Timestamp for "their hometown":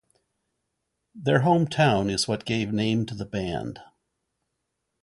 1.13-2.11